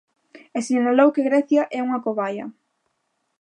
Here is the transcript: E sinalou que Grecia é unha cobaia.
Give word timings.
E 0.57 0.59
sinalou 0.67 1.13
que 1.15 1.27
Grecia 1.29 1.63
é 1.77 1.79
unha 1.87 2.03
cobaia. 2.05 2.45